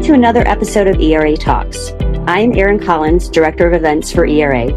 [0.00, 1.92] Welcome to another episode of ERA Talks.
[2.26, 4.68] I'm Erin Collins, Director of Events for ERA.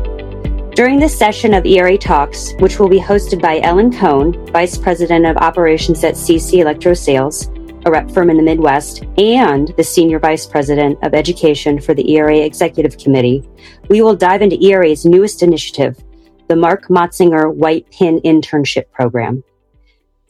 [0.75, 5.25] During this session of ERA Talks, which will be hosted by Ellen Cohn, Vice President
[5.25, 7.47] of Operations at CC Electro Sales,
[7.85, 12.11] a rep firm in the Midwest, and the Senior Vice President of Education for the
[12.11, 13.49] ERA Executive Committee,
[13.87, 16.03] we will dive into ERA's newest initiative,
[16.49, 19.41] the Mark Motzinger White Pin Internship Program.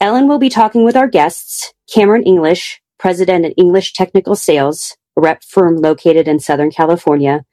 [0.00, 5.20] Ellen will be talking with our guests, Cameron English, President at English Technical Sales, a
[5.20, 7.44] rep firm located in Southern California,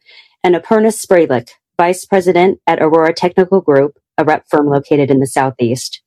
[0.46, 5.28] and Aparna Spraylik, Vice President at Aurora Technical Group, a rep firm located in the
[5.28, 6.02] Southeast.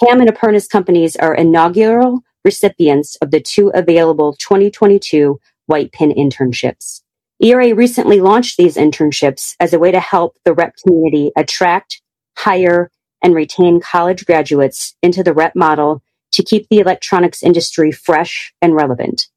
[0.00, 7.02] Cam and Aparna's companies are inaugural recipients of the two available 2022 White Pin internships.
[7.44, 12.00] ERA recently launched these internships as a way to help the rep community attract,
[12.38, 12.90] hire,
[13.22, 18.74] and retain college graduates into the rep model to keep the electronics industry fresh and
[18.74, 19.28] relevant.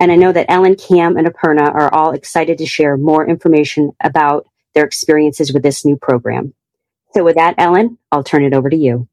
[0.00, 3.92] And I know that Ellen, Cam, and Aparna are all excited to share more information
[4.02, 6.54] about their experiences with this new program.
[7.14, 9.08] So with that, Ellen, I'll turn it over to you.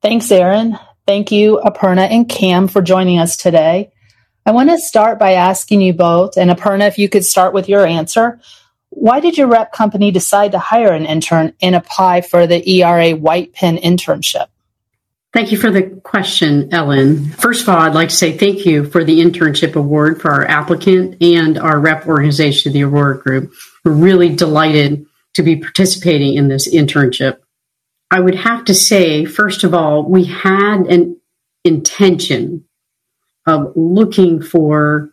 [0.00, 0.78] Thanks, Erin.
[1.06, 3.90] Thank you, Aparna and Cam, for joining us today.
[4.46, 7.68] I want to start by asking you both, and Aparna, if you could start with
[7.68, 8.40] your answer.
[8.90, 13.10] Why did your rep company decide to hire an intern and apply for the ERA
[13.12, 14.46] White Pin internship?
[15.34, 17.28] Thank you for the question, Ellen.
[17.32, 20.46] First of all, I'd like to say thank you for the internship award for our
[20.46, 23.52] applicant and our rep organization, the Aurora Group.
[23.84, 25.04] We're really delighted
[25.34, 27.38] to be participating in this internship.
[28.10, 31.20] I would have to say, first of all, we had an
[31.62, 32.64] intention
[33.46, 35.10] of looking for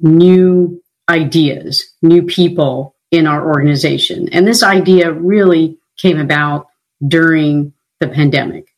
[0.00, 4.28] new ideas, new people in our organization.
[4.32, 6.68] And this idea really came about
[7.06, 8.69] during the pandemic.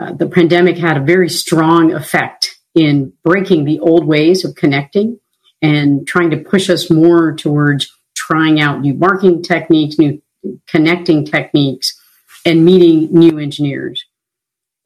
[0.00, 5.18] Uh, the pandemic had a very strong effect in breaking the old ways of connecting
[5.62, 10.20] and trying to push us more towards trying out new marketing techniques, new
[10.66, 11.98] connecting techniques,
[12.44, 14.04] and meeting new engineers.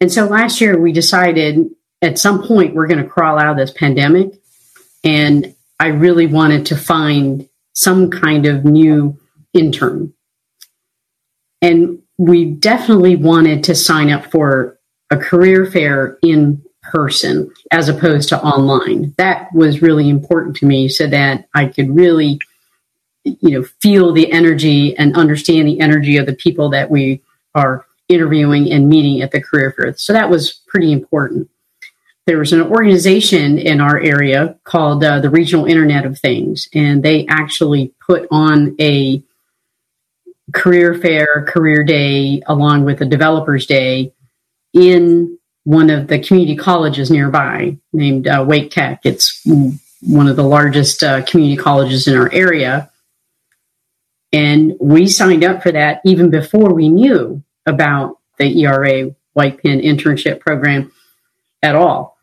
[0.00, 1.70] And so last year we decided
[2.02, 4.40] at some point we're going to crawl out of this pandemic.
[5.02, 9.18] And I really wanted to find some kind of new
[9.52, 10.12] intern.
[11.62, 14.77] And we definitely wanted to sign up for
[15.10, 19.14] a career fair in person as opposed to online.
[19.18, 22.38] That was really important to me so that I could really
[23.24, 27.22] you know feel the energy and understand the energy of the people that we
[27.54, 29.94] are interviewing and meeting at the career fair.
[29.96, 31.50] So that was pretty important.
[32.26, 37.02] There was an organization in our area called uh, the Regional Internet of Things, and
[37.02, 39.22] they actually put on a
[40.52, 44.12] career fair, career day, along with a developers day
[44.72, 49.00] in one of the community colleges nearby named uh, Wake Tech.
[49.04, 49.42] It's
[50.00, 52.90] one of the largest uh, community colleges in our area.
[54.32, 59.80] And we signed up for that even before we knew about the ERA White Pin
[59.80, 60.92] internship program
[61.62, 62.18] at all.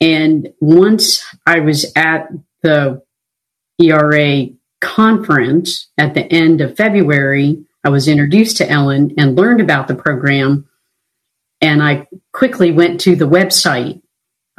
[0.00, 2.28] And once I was at
[2.62, 3.02] the
[3.78, 4.46] ERA
[4.80, 9.94] conference at the end of February, I was introduced to Ellen and learned about the
[9.94, 10.68] program.
[11.62, 14.02] And I quickly went to the website,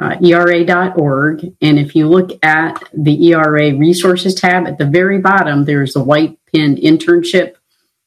[0.00, 1.44] uh, era.org.
[1.60, 6.02] And if you look at the ERA resources tab at the very bottom, there's a
[6.02, 7.56] white pin internship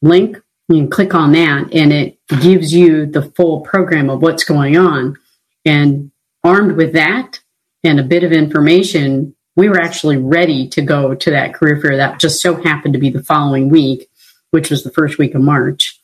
[0.02, 0.41] link.
[0.68, 4.75] You can click on that and it gives you the full program of what's going
[4.75, 5.16] on.
[5.64, 6.12] And
[6.44, 7.40] armed with that
[7.84, 11.97] and a bit of information, we were actually ready to go to that career fair
[11.97, 14.09] that just so happened to be the following week,
[14.52, 16.00] which was the first week of March.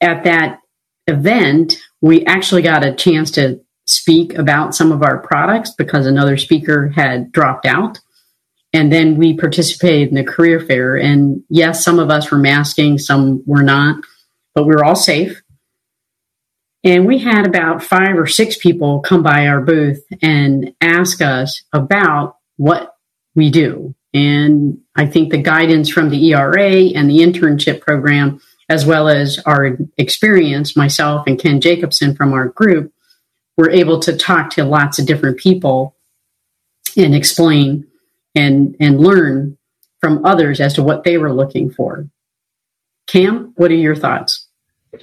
[0.00, 0.60] At that
[1.06, 6.36] event, we actually got a chance to speak about some of our products because another
[6.36, 8.00] speaker had dropped out.
[8.72, 10.96] And then we participated in the career fair.
[10.96, 14.02] And yes, some of us were masking, some were not,
[14.54, 15.42] but we were all safe.
[16.82, 21.62] And we had about five or six people come by our booth and ask us
[21.72, 22.96] about what
[23.34, 23.94] we do.
[24.12, 29.38] And I think the guidance from the ERA and the internship program, as well as
[29.46, 32.92] our experience, myself and Ken Jacobson from our group,
[33.56, 35.96] were able to talk to lots of different people
[36.96, 37.86] and explain
[38.34, 39.56] and and learn
[40.00, 42.08] from others as to what they were looking for.
[43.06, 44.48] Cam, what are your thoughts?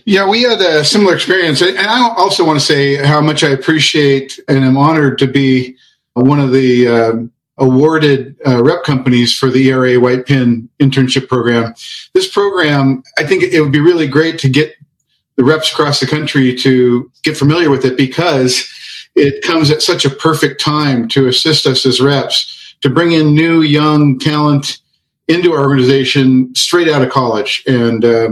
[0.05, 1.61] Yeah, we had a similar experience.
[1.61, 5.75] And I also want to say how much I appreciate and am honored to be
[6.13, 7.13] one of the uh,
[7.57, 11.73] awarded uh, rep companies for the ERA White Pin internship program.
[12.13, 14.75] This program, I think it would be really great to get
[15.35, 18.67] the reps across the country to get familiar with it because
[19.15, 23.35] it comes at such a perfect time to assist us as reps to bring in
[23.35, 24.79] new young talent
[25.27, 27.63] into our organization straight out of college.
[27.67, 28.29] And uh,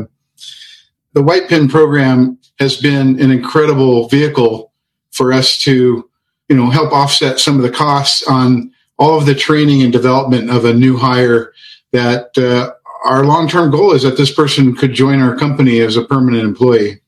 [1.14, 4.72] the White Pin program has been an incredible vehicle
[5.12, 6.10] for us to,
[6.50, 10.50] you know, help offset some of the costs on all of the training and development
[10.52, 11.54] of a new hire
[11.94, 12.72] that uh,
[13.06, 17.02] our long-term goal is that this person could join our company as a permanent employee.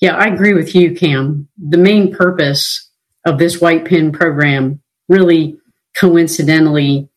[0.00, 1.48] Yeah, I agree with you, Cam.
[1.56, 2.90] The main purpose
[3.24, 5.58] of this White Pin program really
[5.98, 7.08] coincidentally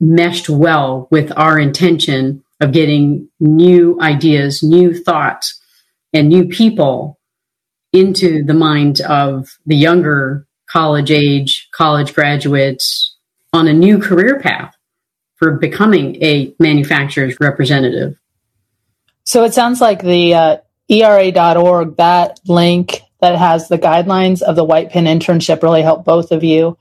[0.00, 5.60] meshed well with our intention of getting new ideas, new thoughts,
[6.12, 7.18] and new people
[7.92, 13.16] into the minds of the younger college age, college graduates
[13.52, 14.74] on a new career path
[15.36, 18.18] for becoming a manufacturer's representative.
[19.24, 20.56] So it sounds like the uh,
[20.88, 26.32] ERA.org, that link that has the guidelines of the White Pin internship really helped both
[26.32, 26.78] of you.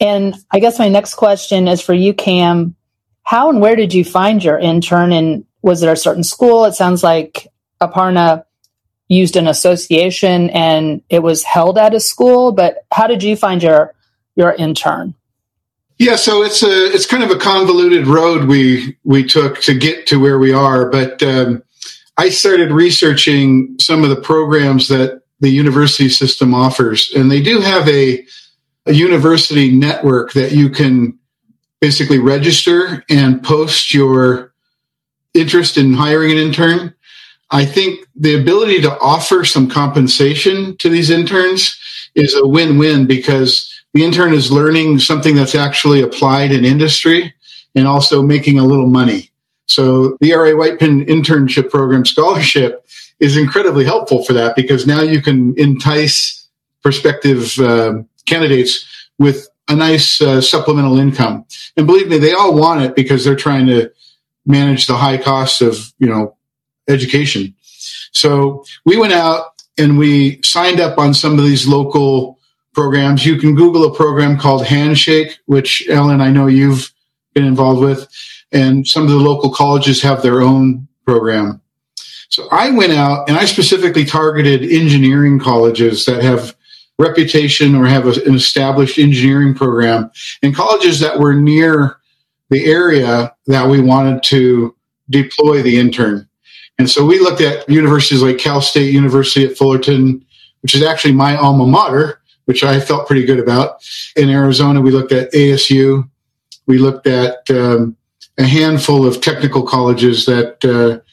[0.00, 2.76] And I guess my next question is for you, Cam.
[3.22, 5.12] How and where did you find your intern?
[5.12, 6.64] And was there a certain school?
[6.64, 7.48] It sounds like
[7.80, 8.44] Aparna
[9.08, 13.62] used an association and it was held at a school, but how did you find
[13.62, 13.94] your
[14.36, 15.14] your intern?
[15.98, 20.06] Yeah, so it's a it's kind of a convoluted road we we took to get
[20.08, 20.88] to where we are.
[20.90, 21.62] But um,
[22.16, 27.60] I started researching some of the programs that the university system offers, and they do
[27.60, 28.24] have a
[28.86, 31.18] a university network that you can
[31.80, 34.52] basically register and post your
[35.34, 36.94] interest in hiring an intern.
[37.50, 41.78] I think the ability to offer some compensation to these interns
[42.14, 47.34] is a win-win because the intern is learning something that's actually applied in industry
[47.74, 49.30] and also making a little money.
[49.66, 52.86] So the ERA White Pin internship program scholarship
[53.20, 56.48] is incredibly helpful for that because now you can entice
[56.82, 57.94] prospective uh,
[58.26, 58.86] candidates
[59.18, 61.44] with a nice uh, supplemental income.
[61.76, 63.90] And believe me, they all want it because they're trying to
[64.46, 66.36] manage the high costs of, you know,
[66.88, 67.54] education.
[68.12, 72.37] So we went out and we signed up on some of these local
[72.78, 73.26] programs.
[73.26, 76.92] You can Google a program called Handshake, which Ellen, I know you've
[77.34, 78.08] been involved with,
[78.52, 81.60] and some of the local colleges have their own program.
[82.28, 86.54] So I went out and I specifically targeted engineering colleges that have
[87.00, 90.12] reputation or have a, an established engineering program
[90.44, 91.96] and colleges that were near
[92.48, 94.76] the area that we wanted to
[95.10, 96.28] deploy the intern.
[96.78, 100.24] And so we looked at universities like Cal State University at Fullerton,
[100.60, 103.86] which is actually my alma mater, which I felt pretty good about.
[104.16, 106.08] In Arizona, we looked at ASU.
[106.66, 107.94] We looked at um,
[108.38, 111.04] a handful of technical colleges that uh,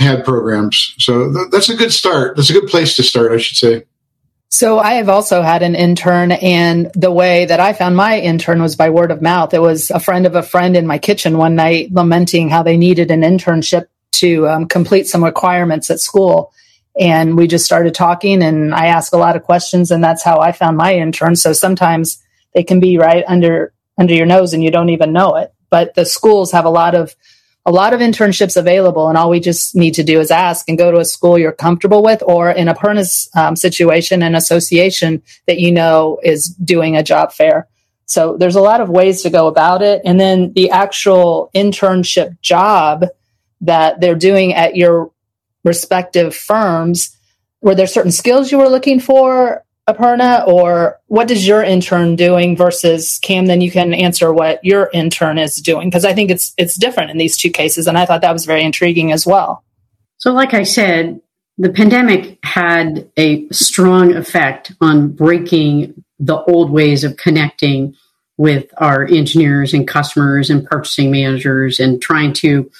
[0.00, 0.94] had programs.
[0.98, 2.36] So th- that's a good start.
[2.36, 3.82] That's a good place to start, I should say.
[4.48, 8.62] So I have also had an intern and the way that I found my intern
[8.62, 9.54] was by word of mouth.
[9.54, 12.76] It was a friend of a friend in my kitchen one night lamenting how they
[12.76, 16.52] needed an internship to um, complete some requirements at school
[16.98, 20.40] and we just started talking and I ask a lot of questions and that's how
[20.40, 21.36] I found my intern.
[21.36, 22.22] So sometimes
[22.54, 25.52] they can be right under under your nose and you don't even know it.
[25.70, 27.14] But the schools have a lot of
[27.66, 30.78] a lot of internships available and all we just need to do is ask and
[30.78, 35.58] go to a school you're comfortable with or in Aparna's um, situation an association that
[35.58, 37.68] you know is doing a job fair.
[38.06, 40.00] So there's a lot of ways to go about it.
[40.04, 43.04] And then the actual internship job
[43.62, 45.10] that they're doing at your
[45.66, 47.14] respective firms,
[47.60, 52.56] were there certain skills you were looking for, Aparna, or what is your intern doing
[52.56, 53.46] versus Cam?
[53.46, 57.10] Then you can answer what your intern is doing because I think it's it's different
[57.10, 59.64] in these two cases, and I thought that was very intriguing as well.
[60.18, 61.20] So, like I said,
[61.58, 67.94] the pandemic had a strong effect on breaking the old ways of connecting
[68.38, 72.70] with our engineers and customers and purchasing managers and trying to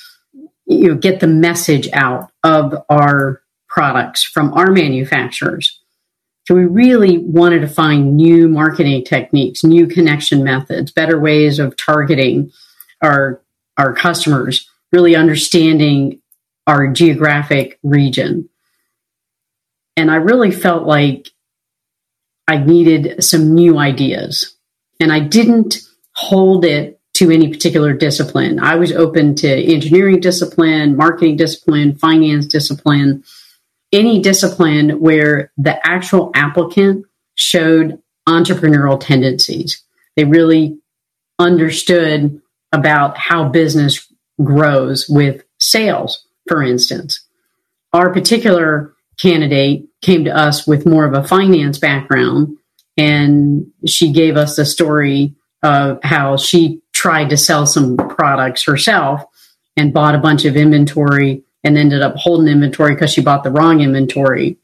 [0.66, 5.80] you know, get the message out of our products from our manufacturers.
[6.46, 11.76] So we really wanted to find new marketing techniques, new connection methods, better ways of
[11.76, 12.52] targeting
[13.02, 13.42] our
[13.76, 16.22] our customers, really understanding
[16.66, 18.48] our geographic region.
[19.96, 21.28] And I really felt like
[22.46, 24.56] I needed some new ideas.
[25.00, 25.78] And I didn't
[26.14, 28.58] hold it to any particular discipline.
[28.60, 33.24] I was open to engineering discipline, marketing discipline, finance discipline,
[33.90, 39.82] any discipline where the actual applicant showed entrepreneurial tendencies.
[40.16, 40.78] They really
[41.38, 47.24] understood about how business grows with sales, for instance.
[47.94, 52.58] Our particular candidate came to us with more of a finance background,
[52.98, 59.22] and she gave us the story of how she tried to sell some products herself
[59.76, 63.50] and bought a bunch of inventory and ended up holding inventory because she bought the
[63.52, 64.58] wrong inventory.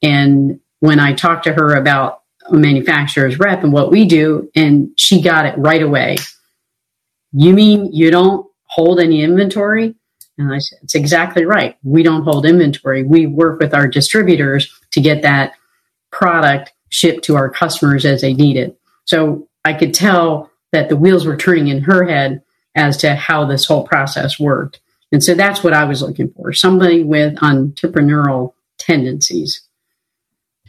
[0.00, 4.90] And when I talked to her about a manufacturer's rep and what we do, and
[4.94, 6.18] she got it right away.
[7.32, 9.96] You mean you don't hold any inventory?
[10.38, 11.76] And I said, It's exactly right.
[11.82, 13.02] We don't hold inventory.
[13.02, 15.54] We work with our distributors to get that
[16.12, 18.78] product shipped to our customers as they need it.
[19.06, 22.42] So I could tell that the wheels were turning in her head
[22.74, 24.80] as to how this whole process worked.
[25.12, 29.62] And so that's what I was looking for somebody with entrepreneurial tendencies.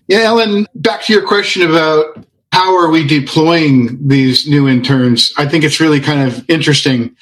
[0.07, 5.31] Yeah, Ellen, back to your question about how are we deploying these new interns?
[5.37, 7.15] I think it's really kind of interesting.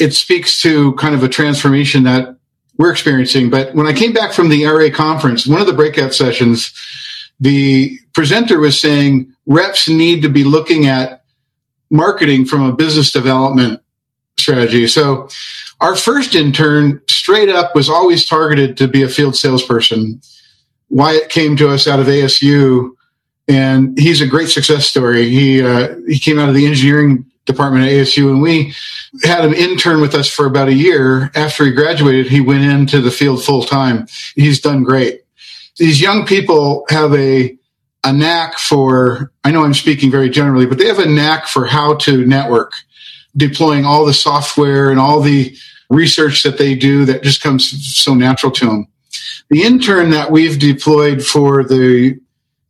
[0.00, 2.36] It speaks to kind of a transformation that
[2.78, 3.50] we're experiencing.
[3.50, 6.72] But when I came back from the RA conference, one of the breakout sessions,
[7.38, 11.21] the presenter was saying reps need to be looking at
[11.92, 13.80] marketing from a business development
[14.38, 14.88] strategy.
[14.88, 15.28] So
[15.80, 20.20] our first intern straight up was always targeted to be a field salesperson.
[20.88, 22.90] Wyatt came to us out of ASU
[23.46, 25.28] and he's a great success story.
[25.28, 28.74] He, uh, he came out of the engineering department at ASU and we
[29.22, 31.30] had him intern with us for about a year.
[31.34, 34.06] After he graduated, he went into the field full time.
[34.34, 35.22] He's done great.
[35.76, 37.56] These young people have a,
[38.04, 41.66] a knack for, I know I'm speaking very generally, but they have a knack for
[41.66, 42.74] how to network
[43.36, 45.56] deploying all the software and all the
[45.88, 48.88] research that they do that just comes so natural to them.
[49.50, 52.18] The intern that we've deployed for the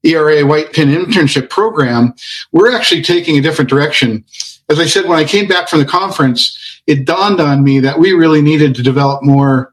[0.03, 2.15] ERA White Pin internship program,
[2.51, 4.25] we're actually taking a different direction.
[4.69, 7.99] As I said, when I came back from the conference, it dawned on me that
[7.99, 9.73] we really needed to develop more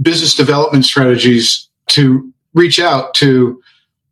[0.00, 3.60] business development strategies to reach out to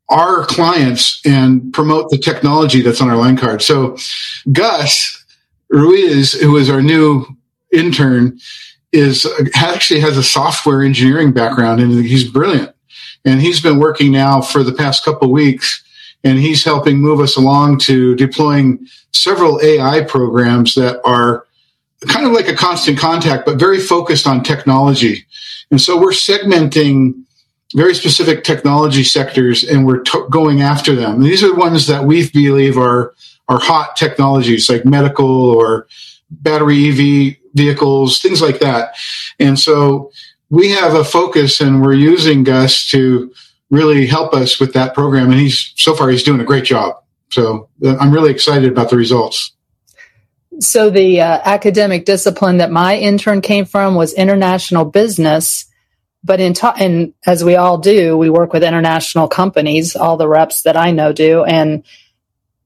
[0.08, 3.62] our clients and promote the technology that's on our line card.
[3.62, 3.96] So
[4.52, 5.24] Gus
[5.68, 7.26] Ruiz, who is our new
[7.72, 8.38] intern,
[8.92, 12.72] is actually has a software engineering background and he's brilliant.
[13.24, 15.82] And he's been working now for the past couple weeks
[16.22, 21.46] and he's helping move us along to deploying several AI programs that are
[22.08, 25.26] kind of like a constant contact, but very focused on technology.
[25.70, 27.24] And so we're segmenting
[27.74, 31.16] very specific technology sectors and we're t- going after them.
[31.16, 33.14] And these are the ones that we believe are
[33.48, 35.86] are hot technologies like medical or
[36.30, 38.96] battery EV vehicles, things like that.
[39.38, 40.10] And so
[40.50, 43.32] we have a focus and we're using Gus to
[43.70, 45.30] really help us with that program.
[45.30, 47.02] And he's so far, he's doing a great job.
[47.30, 49.52] So uh, I'm really excited about the results.
[50.60, 55.66] So the uh, academic discipline that my intern came from was international business.
[56.24, 59.94] But in and as we all do, we work with international companies.
[59.94, 61.84] All the reps that I know do, and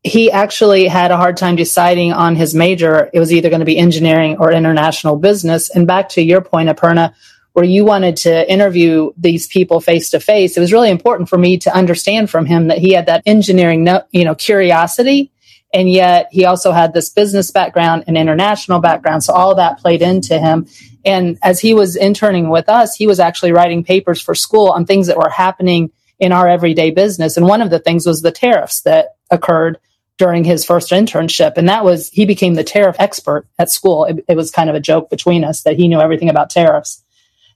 [0.02, 3.10] he actually had a hard time deciding on his major.
[3.12, 5.68] It was either going to be engineering or international business.
[5.68, 7.12] And back to your point, Aparna,
[7.52, 11.36] where you wanted to interview these people face to face, it was really important for
[11.36, 15.30] me to understand from him that he had that engineering, you know, curiosity.
[15.72, 19.22] And yet he also had this business background and international background.
[19.22, 20.66] So all that played into him.
[21.04, 24.84] And as he was interning with us, he was actually writing papers for school on
[24.84, 27.36] things that were happening in our everyday business.
[27.36, 29.78] And one of the things was the tariffs that occurred
[30.18, 31.56] during his first internship.
[31.56, 34.04] And that was, he became the tariff expert at school.
[34.04, 37.02] It, it, was kind of a joke between us that he knew everything about tariffs.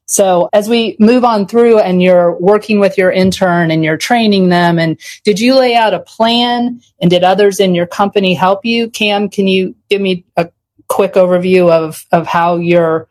[0.06, 4.48] So as we move on through and you're working with your intern and you're training
[4.48, 8.64] them, and did you lay out a plan and did others in your company help
[8.64, 8.90] you?
[8.90, 10.50] Cam, can you give me a
[10.88, 13.08] quick overview of, of how you're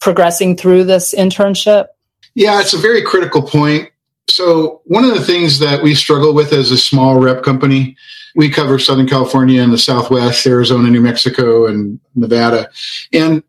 [0.00, 1.86] progressing through this internship?
[2.34, 3.90] Yeah, it's a very critical point.
[4.28, 7.96] So one of the things that we struggle with as a small rep company
[8.36, 12.70] we cover Southern California and the Southwest, Arizona, New Mexico, and Nevada.
[13.12, 13.42] And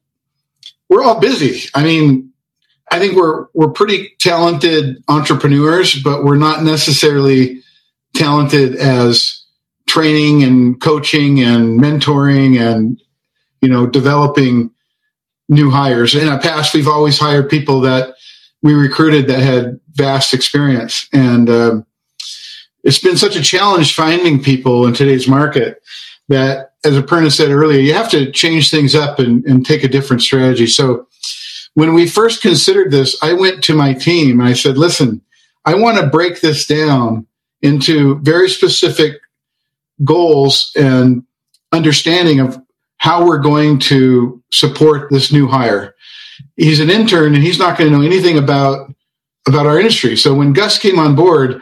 [0.90, 1.70] we're all busy.
[1.76, 2.32] I mean,
[2.92, 7.62] I think we're, we're pretty talented entrepreneurs, but we're not necessarily
[8.16, 9.44] talented as
[9.88, 13.02] training and coaching and mentoring and,
[13.62, 14.72] you know, developing
[15.50, 16.16] new hires.
[16.16, 18.16] In the past, we've always hired people that
[18.62, 21.08] we recruited that had vast experience.
[21.14, 21.86] And, um,
[22.84, 25.82] it's been such a challenge finding people in today's market
[26.30, 29.90] that, as Aparna said earlier, you have to change things up and, and take a
[29.90, 30.68] different strategy.
[30.68, 31.08] So
[31.78, 35.22] when we first considered this, I went to my team and I said, listen,
[35.64, 37.28] I want to break this down
[37.62, 39.22] into very specific
[40.04, 41.22] goals and
[41.72, 42.60] understanding of
[42.98, 45.94] how we're going to support this new hire.
[46.56, 48.92] He's an intern and he's not going to know anything about
[49.48, 50.18] about our industry.
[50.18, 51.62] So when Gus came on board,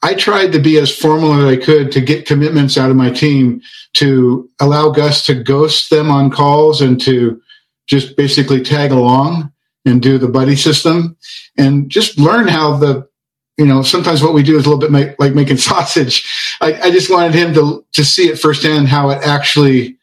[0.00, 3.10] I tried to be as formal as I could to get commitments out of my
[3.10, 3.62] team
[3.94, 7.42] to allow Gus to ghost them on calls and to
[7.88, 9.52] just basically tag along
[9.86, 11.16] and do the buddy system
[11.56, 13.08] and just learn how the
[13.56, 16.28] you know sometimes what we do is a little bit make, like making sausage.
[16.60, 19.96] I, I, just wanted him to to see it firsthand how it actually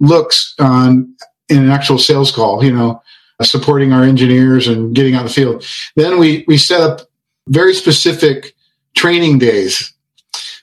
[0.00, 1.14] looks on
[1.48, 3.02] in an actual sales call you know
[3.42, 5.64] supporting our engineers and getting out the field.
[5.96, 7.08] Then we we set up
[7.46, 8.54] very specific
[8.94, 9.92] training days.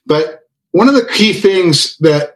[0.06, 2.35] But one of the key things that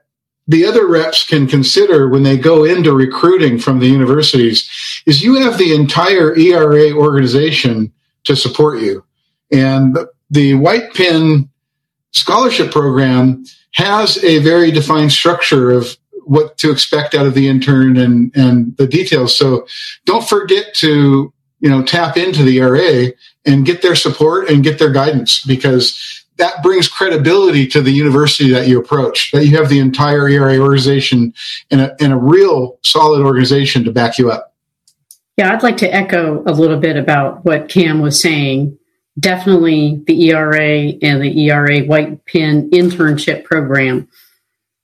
[0.49, 4.67] the other reps can consider when they go into recruiting from the universities
[5.05, 9.05] is you have the entire ERA organization to support you.
[9.51, 9.95] And
[10.31, 11.49] the White Pin
[12.13, 17.95] scholarship program has a very defined structure of what to expect out of the intern
[17.95, 19.37] and, and the details.
[19.37, 19.67] So
[20.05, 23.13] don't forget to, you know, tap into the ERA
[23.45, 28.51] and get their support and get their guidance because that brings credibility to the university
[28.51, 31.33] that you approach, that you have the entire ERA organization
[31.69, 34.55] and a, and a real solid organization to back you up.
[35.37, 38.77] Yeah, I'd like to echo a little bit about what Cam was saying.
[39.19, 44.07] Definitely the ERA and the ERA White Pin internship program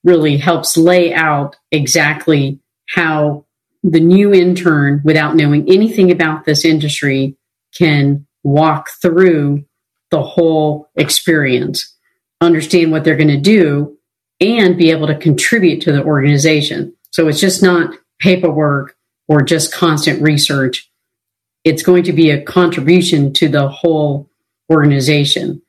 [0.03, 3.45] really helps lay out exactly how
[3.81, 7.37] the new intern, without knowing anything about this industry,
[7.77, 9.65] can walk through
[10.11, 11.95] the whole experience,
[12.41, 13.97] understand what they're going to do,
[14.39, 16.93] and be able to contribute to the organization.
[17.11, 18.95] So it's just not paperwork
[19.27, 20.89] or just constant research.
[21.63, 24.29] It's going to be a contribution to the whole
[24.71, 25.61] organization.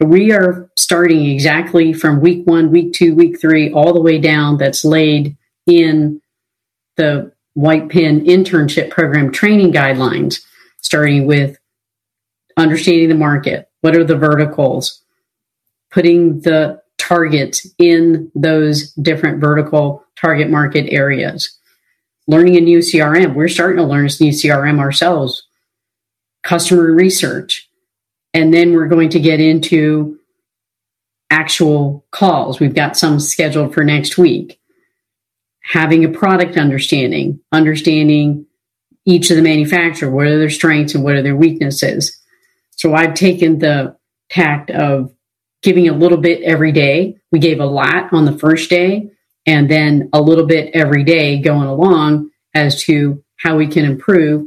[0.00, 4.18] So we are starting exactly from week one, week two, week three, all the way
[4.18, 4.56] down.
[4.56, 5.36] That's laid
[5.66, 6.20] in
[6.96, 10.40] the White Pin internship program training guidelines,
[10.80, 11.58] starting with
[12.56, 15.02] understanding the market, what are the verticals?
[15.90, 21.54] Putting the targets in those different vertical target market areas.
[22.26, 23.34] Learning a new CRM.
[23.34, 25.46] We're starting to learn this new CRM ourselves.
[26.42, 27.68] Customer research.
[28.32, 30.18] And then we're going to get into
[31.28, 32.58] actual calls.
[32.58, 34.58] We've got some scheduled for next week.
[35.62, 38.46] Having a product understanding, understanding
[39.04, 42.18] each of the manufacturer, what are their strengths and what are their weaknesses
[42.76, 43.96] so I've taken the
[44.30, 45.14] tact of
[45.62, 47.16] giving a little bit every day.
[47.32, 49.10] We gave a lot on the first day
[49.46, 54.46] and then a little bit every day going along as to how we can improve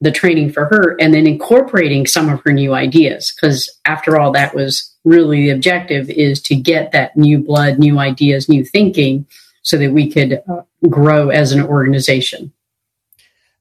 [0.00, 4.30] the training for her and then incorporating some of her new ideas because after all
[4.30, 9.26] that was really the objective is to get that new blood new ideas new thinking
[9.62, 12.52] so that we could uh, grow as an organization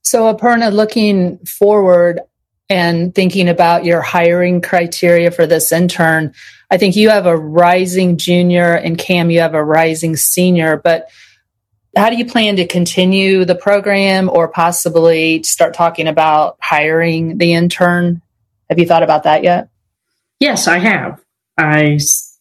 [0.04, 2.20] so aparna looking forward
[2.70, 6.34] and thinking about your hiring criteria for this intern,
[6.70, 11.10] I think you have a rising junior and Cam, you have a rising senior, but
[11.96, 17.54] how do you plan to continue the program or possibly start talking about hiring the
[17.54, 18.22] intern?
[18.70, 19.70] Have you thought about that yet?
[20.40, 21.24] Yes, I have.
[21.58, 22.00] I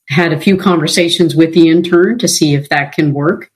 [0.09, 3.51] had a few conversations with the intern to see if that can work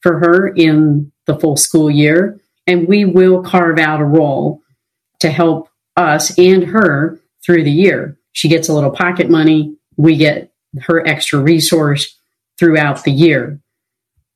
[0.00, 2.40] for her in the full school year.
[2.66, 4.62] And we will carve out a role
[5.20, 8.18] to help us and her through the year.
[8.32, 9.76] She gets a little pocket money.
[9.96, 10.52] We get
[10.82, 12.16] her extra resource
[12.58, 13.60] throughout the year.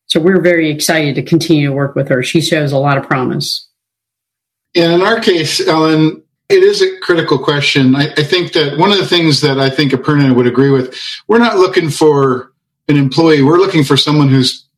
[0.07, 2.23] So we're very excited to continue to work with her.
[2.23, 3.69] She shows a lot of promise.
[4.75, 7.97] And in our case, Ellen, it is a critical question.
[7.97, 10.97] I, I think that one of the things that I think Aparna would agree with,
[11.27, 12.53] we're not looking for
[12.89, 13.43] an employee.
[13.43, 14.69] We're looking for someone who's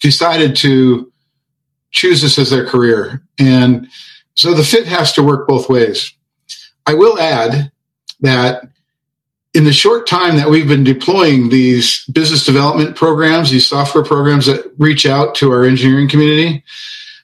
[0.00, 1.12] decided to
[1.90, 3.22] choose this as their career.
[3.38, 3.88] And
[4.36, 6.12] so the fit has to work both ways.
[6.86, 7.72] I will add
[8.20, 8.68] that
[9.54, 14.46] in the short time that we've been deploying these business development programs, these software programs
[14.46, 16.62] that reach out to our engineering community,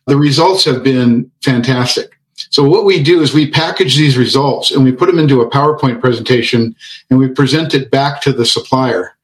[0.07, 2.18] the results have been fantastic.
[2.51, 5.51] So what we do is we package these results and we put them into a
[5.51, 6.75] PowerPoint presentation
[7.11, 9.14] and we present it back to the supplier.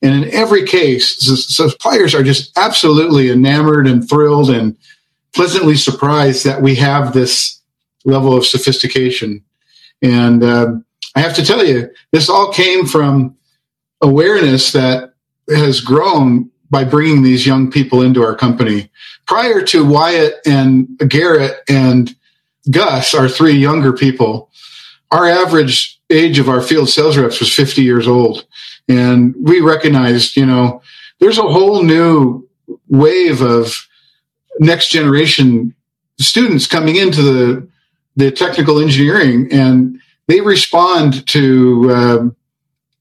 [0.00, 4.76] And in every case, the suppliers are just absolutely enamored and thrilled and
[5.34, 7.60] pleasantly surprised that we have this
[8.04, 9.42] level of sophistication.
[10.02, 10.74] And uh,
[11.14, 13.36] I have to tell you, this all came from
[14.00, 15.14] awareness that
[15.48, 18.90] has grown by bringing these young people into our company.
[19.26, 22.14] Prior to Wyatt and Garrett and
[22.70, 24.50] Gus, our three younger people,
[25.10, 28.46] our average age of our field sales reps was 50 years old.
[28.88, 30.82] And we recognized, you know,
[31.20, 32.48] there's a whole new
[32.88, 33.86] wave of
[34.60, 35.74] next generation
[36.18, 37.68] students coming into the
[38.16, 42.36] the technical engineering and they respond to um,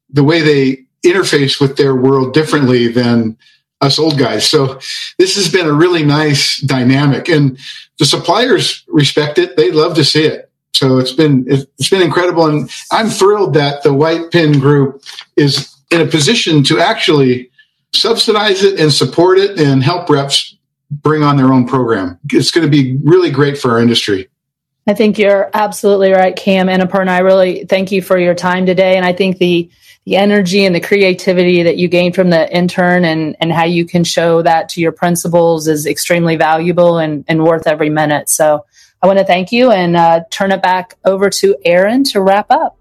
[0.09, 3.37] the way they interface with their world differently than
[3.81, 4.47] us old guys.
[4.47, 4.79] So
[5.17, 7.57] this has been a really nice dynamic and
[7.99, 9.57] the suppliers respect it.
[9.57, 10.51] They love to see it.
[10.73, 12.45] So it's been, it's been incredible.
[12.47, 15.03] And I'm thrilled that the White Pin Group
[15.35, 17.51] is in a position to actually
[17.93, 20.55] subsidize it and support it and help reps
[20.91, 22.19] bring on their own program.
[22.29, 24.29] It's going to be really great for our industry.
[24.87, 27.09] I think you're absolutely right, Cam and Aparna.
[27.09, 28.97] I really thank you for your time today.
[28.97, 29.69] And I think the
[30.05, 33.85] the energy and the creativity that you gain from the intern and, and how you
[33.85, 38.27] can show that to your principals is extremely valuable and, and worth every minute.
[38.27, 38.65] So
[39.03, 42.47] I want to thank you and uh, turn it back over to Erin to wrap
[42.49, 42.79] up.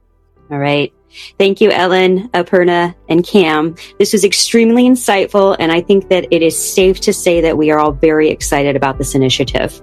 [0.51, 0.95] All right.
[1.39, 3.75] Thank you, Ellen, Aparna, and Cam.
[3.99, 7.71] This was extremely insightful, and I think that it is safe to say that we
[7.71, 9.83] are all very excited about this initiative.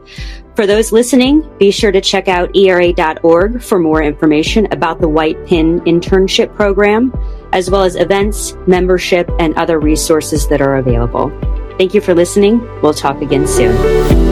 [0.56, 5.46] For those listening, be sure to check out era.org for more information about the White
[5.46, 7.14] Pin Internship Program,
[7.54, 11.30] as well as events, membership, and other resources that are available.
[11.78, 12.60] Thank you for listening.
[12.82, 14.27] We'll talk again soon.